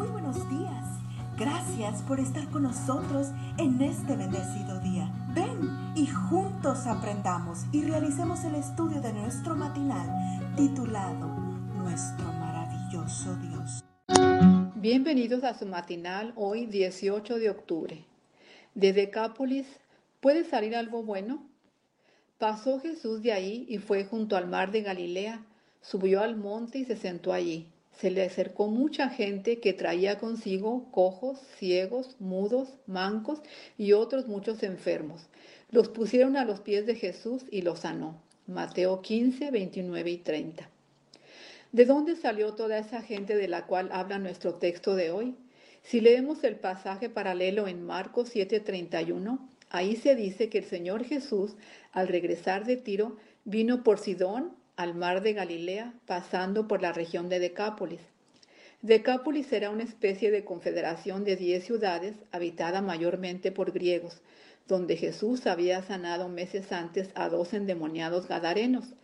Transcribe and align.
Muy 0.00 0.08
buenos 0.08 0.48
días. 0.48 0.86
Gracias 1.38 2.00
por 2.00 2.20
estar 2.20 2.48
con 2.48 2.62
nosotros 2.62 3.32
en 3.58 3.82
este 3.82 4.16
bendecido 4.16 4.80
día. 4.80 5.12
Ven 5.34 5.92
y 5.94 6.06
juntos 6.06 6.86
aprendamos 6.86 7.66
y 7.70 7.82
realicemos 7.82 8.42
el 8.44 8.54
estudio 8.54 9.02
de 9.02 9.12
nuestro 9.12 9.54
matinal 9.54 10.08
titulado 10.56 11.28
Nuestro 11.76 12.24
maravilloso 12.32 13.36
Dios. 13.42 13.84
Bienvenidos 14.76 15.44
a 15.44 15.52
su 15.52 15.66
matinal 15.66 16.32
hoy 16.34 16.64
18 16.64 17.38
de 17.38 17.50
octubre. 17.50 18.02
De 18.74 18.94
Decápolis, 18.94 19.66
¿puede 20.20 20.44
salir 20.44 20.74
algo 20.76 21.02
bueno? 21.02 21.46
Pasó 22.38 22.80
Jesús 22.80 23.20
de 23.20 23.34
ahí 23.34 23.66
y 23.68 23.76
fue 23.76 24.06
junto 24.06 24.38
al 24.38 24.48
mar 24.48 24.72
de 24.72 24.80
Galilea, 24.80 25.44
subió 25.82 26.22
al 26.22 26.36
monte 26.36 26.78
y 26.78 26.86
se 26.86 26.96
sentó 26.96 27.34
allí. 27.34 27.70
Se 28.00 28.10
le 28.10 28.22
acercó 28.22 28.68
mucha 28.68 29.10
gente 29.10 29.60
que 29.60 29.74
traía 29.74 30.18
consigo 30.18 30.90
cojos, 30.90 31.38
ciegos, 31.58 32.16
mudos, 32.18 32.78
mancos 32.86 33.40
y 33.76 33.92
otros 33.92 34.26
muchos 34.26 34.62
enfermos. 34.62 35.28
Los 35.70 35.88
pusieron 35.88 36.38
a 36.38 36.46
los 36.46 36.60
pies 36.60 36.86
de 36.86 36.94
Jesús 36.94 37.44
y 37.50 37.60
los 37.60 37.80
sanó. 37.80 38.22
Mateo 38.46 39.02
15, 39.02 39.50
29 39.50 40.10
y 40.10 40.16
30. 40.16 40.70
¿De 41.72 41.84
dónde 41.84 42.16
salió 42.16 42.54
toda 42.54 42.78
esa 42.78 43.02
gente 43.02 43.36
de 43.36 43.48
la 43.48 43.66
cual 43.66 43.90
habla 43.92 44.18
nuestro 44.18 44.54
texto 44.54 44.96
de 44.96 45.10
hoy? 45.10 45.34
Si 45.82 46.00
leemos 46.00 46.42
el 46.42 46.56
pasaje 46.56 47.10
paralelo 47.10 47.68
en 47.68 47.84
Marcos 47.84 48.30
7:31, 48.34 49.46
ahí 49.68 49.96
se 49.96 50.14
dice 50.14 50.48
que 50.48 50.58
el 50.58 50.64
Señor 50.64 51.04
Jesús, 51.04 51.54
al 51.92 52.08
regresar 52.08 52.64
de 52.64 52.78
Tiro, 52.78 53.18
vino 53.44 53.82
por 53.84 53.98
Sidón 53.98 54.58
al 54.76 54.94
mar 54.94 55.22
de 55.22 55.32
Galilea, 55.32 55.94
pasando 56.06 56.66
por 56.68 56.82
la 56.82 56.92
región 56.92 57.28
de 57.28 57.38
Decápolis. 57.38 58.00
Decápolis 58.82 59.52
era 59.52 59.70
una 59.70 59.82
especie 59.82 60.30
de 60.30 60.44
confederación 60.44 61.24
de 61.24 61.36
diez 61.36 61.64
ciudades 61.64 62.14
habitada 62.32 62.80
mayormente 62.80 63.52
por 63.52 63.72
griegos, 63.72 64.22
donde 64.66 64.96
Jesús 64.96 65.46
había 65.46 65.82
sanado 65.82 66.28
meses 66.28 66.72
antes 66.72 67.10
a 67.14 67.28
dos 67.28 67.52
endemoniados 67.52 68.26
gadarenos. 68.26 68.94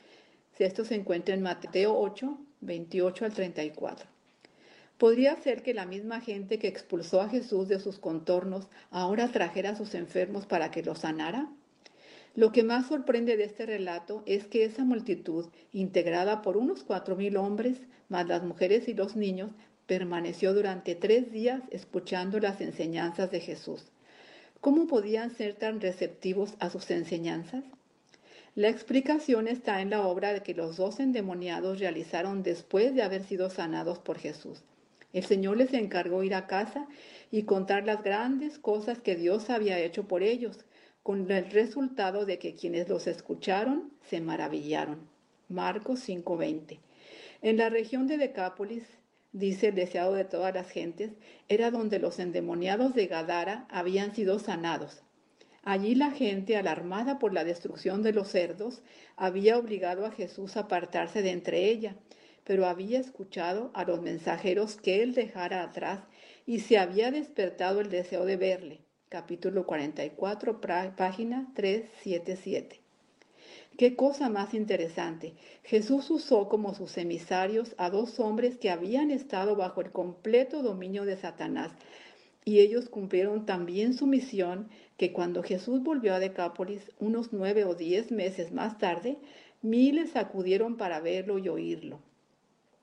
Esto 0.59 0.85
se 0.85 0.95
encuentra 0.95 1.35
en 1.35 1.43
Mateo 1.43 1.99
8, 1.99 2.39
28 2.63 3.25
al 3.27 3.35
34. 3.35 4.07
¿Podría 4.97 5.37
ser 5.43 5.63
que 5.63 5.75
la 5.75 5.85
misma 5.85 6.23
gente 6.23 6.59
que 6.59 6.69
expulsó 6.69 7.21
a 7.21 7.29
Jesús 7.29 7.69
de 7.69 7.79
sus 7.79 7.99
contornos 7.99 8.69
ahora 8.91 9.29
trajera 9.29 9.71
a 9.71 9.77
sus 9.77 9.95
enfermos 9.95 10.47
para 10.47 10.71
que 10.71 10.83
los 10.83 11.01
sanara? 11.01 11.51
Lo 12.37 12.53
que 12.53 12.63
más 12.63 12.89
sorprende 12.89 13.39
de 13.39 13.45
este 13.45 13.65
relato 13.65 14.23
es 14.27 14.47
que 14.47 14.65
esa 14.65 14.85
multitud, 14.85 15.47
integrada 15.73 16.43
por 16.43 16.59
unos 16.59 16.85
cuatro 16.85 17.17
mil 17.17 17.39
hombres, 17.39 17.79
más 18.11 18.29
las 18.29 18.43
mujeres 18.43 18.89
y 18.89 18.95
los 18.95 19.17
niños, 19.17 19.53
permaneció 19.87 20.53
durante 20.53 20.95
tres 20.95 21.33
días 21.33 21.63
escuchando 21.71 22.39
las 22.39 22.61
enseñanzas 22.61 23.31
de 23.31 23.41
Jesús. 23.41 23.87
¿Cómo 24.61 24.87
podían 24.87 25.35
ser 25.35 25.55
tan 25.55 25.81
receptivos 25.81 26.57
a 26.59 26.69
sus 26.69 26.91
enseñanzas? 26.91 27.65
La 28.55 28.69
explicación 28.69 29.49
está 29.49 29.81
en 29.81 29.89
la 29.89 30.07
obra 30.07 30.43
que 30.43 30.53
los 30.53 30.77
dos 30.77 31.01
endemoniados 31.01 31.81
realizaron 31.81 32.43
después 32.43 32.95
de 32.95 33.03
haber 33.03 33.25
sido 33.25 33.49
sanados 33.49 33.99
por 33.99 34.19
Jesús. 34.19 34.63
El 35.15 35.25
Señor 35.25 35.57
les 35.57 35.73
encargó 35.73 36.23
ir 36.23 36.35
a 36.35 36.47
casa 36.47 36.87
y 37.31 37.45
contar 37.45 37.87
las 37.87 38.03
grandes 38.03 38.59
cosas 38.59 38.99
que 38.99 39.17
Dios 39.17 39.49
había 39.49 39.79
hecho 39.79 40.07
por 40.07 40.23
ellos, 40.23 40.59
con 41.07 41.31
el 41.31 41.53
resultado 41.53 42.27
de 42.27 42.41
que 42.41 42.57
quienes 42.57 42.89
los 42.89 43.07
escucharon 43.07 43.93
se 44.11 44.21
maravillaron. 44.21 45.09
Marcos 45.49 46.01
5:20. 46.01 46.81
En 47.43 47.59
la 47.59 47.69
región 47.69 48.09
de 48.09 48.19
Decápolis, 48.19 48.83
dice 49.33 49.69
el 49.69 49.77
deseado 49.77 50.15
de 50.15 50.25
todas 50.25 50.53
las 50.53 50.69
gentes, 50.69 51.13
era 51.49 51.71
donde 51.71 52.01
los 52.01 52.19
endemoniados 52.19 52.93
de 52.97 53.07
Gadara 53.07 53.69
habían 53.71 54.17
sido 54.17 54.41
sanados. 54.41 55.05
Allí 55.63 55.95
la 55.95 56.11
gente, 56.11 56.57
alarmada 56.57 57.21
por 57.21 57.33
la 57.33 57.45
destrucción 57.45 58.03
de 58.03 58.13
los 58.13 58.27
cerdos, 58.27 58.83
había 59.15 59.59
obligado 59.59 60.07
a 60.07 60.11
Jesús 60.11 60.57
a 60.57 60.63
apartarse 60.63 61.23
de 61.23 61.31
entre 61.31 61.67
ella, 61.71 61.95
pero 62.43 62.67
había 62.67 62.99
escuchado 62.99 63.71
a 63.75 63.85
los 63.85 64.03
mensajeros 64.03 64.75
que 64.75 65.05
él 65.05 65.15
dejara 65.15 65.63
atrás 65.63 66.01
y 66.47 66.59
se 66.59 66.79
había 66.79 67.13
despertado 67.13 67.81
el 67.81 67.91
deseo 67.91 68.25
de 68.25 68.37
verle 68.37 68.86
capítulo 69.09 69.67
44, 69.67 70.61
página 70.97 71.53
377. 71.55 72.81
Qué 73.79 73.95
cosa 73.95 74.29
más 74.29 74.53
interesante. 74.53 75.35
Jesús 75.63 76.11
usó 76.11 76.49
como 76.49 76.75
sus 76.75 76.99
emisarios 76.99 77.77
a 77.79 77.89
dos 77.91 78.19
hombres 78.19 78.59
que 78.59 78.71
habían 78.71 79.13
estado 79.13 79.55
bajo 79.55 79.81
el 79.81 79.93
completo 79.93 80.63
dominio 80.63 81.05
de 81.05 81.17
Satanás, 81.17 81.71
y 82.45 82.61
ellos 82.61 82.89
cumplieron 82.89 83.47
también 83.47 83.95
su 83.95 84.09
misión 84.09 84.69
que 84.97 85.13
cuando 85.13 85.45
Jesús 85.45 85.85
volvió 85.85 86.13
a 86.15 86.19
Decápolis, 86.19 86.91
unos 86.99 87.33
nueve 87.33 87.65
o 87.65 87.75
diez 87.75 88.11
meses 88.11 88.51
más 88.51 88.79
tarde, 88.79 89.19
miles 89.63 90.17
acudieron 90.17 90.77
para 90.77 91.01
verlo 91.01 91.39
y 91.39 91.49
oírlo. 91.49 92.01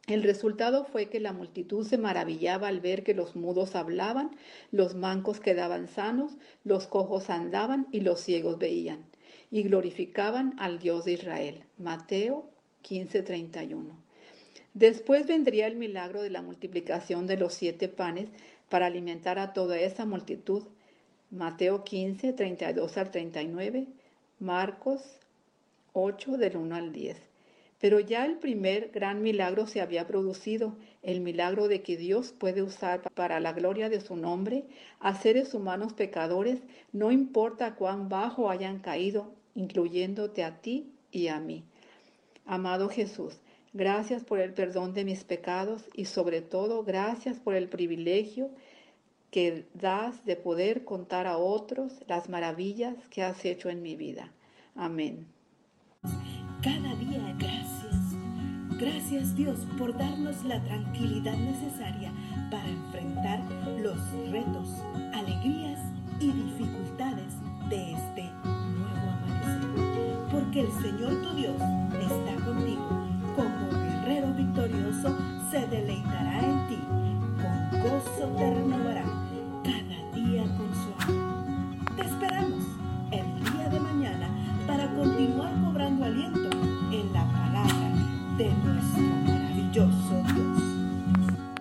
El 0.08 0.22
resultado 0.22 0.84
fue 0.84 1.08
que 1.08 1.22
la 1.22 1.32
multitud 1.32 1.88
se 1.88 1.98
maravillaba 1.98 2.68
al 2.68 2.82
ver 2.82 3.04
que 3.04 3.14
los 3.14 3.38
mudos 3.38 3.74
hablaban, 3.74 4.32
los 4.70 4.96
mancos 4.96 5.40
quedaban 5.40 5.88
sanos, 5.88 6.34
los 6.66 6.88
cojos 6.88 7.30
andaban 7.30 7.88
y 7.90 8.02
los 8.02 8.20
ciegos 8.20 8.58
veían, 8.60 9.06
y 9.50 9.64
glorificaban 9.64 10.56
al 10.60 10.80
Dios 10.80 11.06
de 11.06 11.14
Israel. 11.14 11.64
Mateo 11.78 12.50
15:31. 12.84 13.96
Después 14.74 15.26
vendría 15.26 15.68
el 15.68 15.78
milagro 15.78 16.22
de 16.22 16.32
la 16.32 16.42
multiplicación 16.42 17.26
de 17.26 17.38
los 17.38 17.54
siete 17.54 17.88
panes 17.88 18.28
para 18.68 18.88
alimentar 18.88 19.40
a 19.40 19.54
toda 19.54 19.80
esa 19.80 20.06
multitud. 20.06 20.64
Mateo 21.32 21.86
15, 21.86 22.34
32 22.34 22.98
al 22.98 23.10
39, 23.10 23.88
Marcos 24.40 25.02
8 25.94 26.38
del 26.38 26.58
1 26.58 26.76
al 26.76 26.92
10. 26.92 27.33
Pero 27.84 28.00
ya 28.00 28.26
el 28.26 28.38
primer 28.38 28.92
gran 28.94 29.22
milagro 29.22 29.68
se 29.68 29.82
había 29.82 30.08
producido, 30.08 30.78
el 31.02 31.20
milagro 31.20 31.68
de 31.68 31.82
que 31.82 31.98
Dios 31.98 32.32
puede 32.32 32.62
usar 32.62 33.02
para 33.14 33.42
la 33.42 33.52
gloria 33.52 33.90
de 33.90 34.00
su 34.00 34.16
nombre 34.16 34.64
a 35.02 35.16
seres 35.16 35.54
humanos 35.54 35.92
pecadores, 35.92 36.62
no 36.94 37.12
importa 37.12 37.76
cuán 37.76 38.08
bajo 38.08 38.50
hayan 38.50 38.80
caído, 38.80 39.34
incluyéndote 39.54 40.46
a 40.46 40.62
ti 40.62 40.94
y 41.12 41.28
a 41.28 41.42
mí. 41.42 41.66
Amado 42.46 42.88
Jesús, 42.88 43.42
gracias 43.74 44.24
por 44.24 44.40
el 44.40 44.54
perdón 44.54 44.94
de 44.94 45.04
mis 45.04 45.26
pecados 45.26 45.84
y 45.94 46.06
sobre 46.06 46.40
todo 46.40 46.86
gracias 46.86 47.38
por 47.38 47.54
el 47.54 47.68
privilegio 47.68 48.50
que 49.30 49.66
das 49.74 50.24
de 50.24 50.38
poder 50.38 50.86
contar 50.86 51.28
a 51.28 51.38
otros 51.38 51.92
las 52.08 52.30
maravillas 52.30 52.96
que 53.10 53.24
has 53.24 53.44
hecho 53.44 53.70
en 53.70 53.82
mi 53.82 53.98
vida. 53.98 54.32
Amén. 54.74 55.28
Cada 56.64 56.96
día 56.96 57.14
Gracias 58.80 59.36
Dios 59.36 59.60
por 59.78 59.98
darnos 59.98 60.44
la 60.44 60.62
tranquilidad 60.64 61.38
necesaria 61.38 62.12
para 62.50 62.68
enfrentar 62.68 63.40
los 63.82 63.98
retos, 64.32 64.70
alegrías 65.14 65.80
y 66.20 66.32
dificultades 66.32 67.34
de 67.70 67.94
este 67.94 68.24
nuevo 68.44 69.10
amanecer. 69.12 70.30
Porque 70.32 70.62
el 70.62 70.72
Señor 70.82 71.22
tu 71.22 71.36
Dios 71.36 71.56
está 71.56 72.46
contigo. 72.46 72.90
Como 73.36 73.70
guerrero 73.72 74.34
victorioso 74.34 75.18
se 75.52 75.68
deleitará 75.68 76.40
en 76.40 76.68
ti. 76.68 76.80
Con 77.42 77.82
gozo 77.82 78.28
te 78.38 78.54
renovará 78.54 79.04
cada 79.64 80.12
día 80.16 80.44
con 80.58 80.74
su 80.74 80.93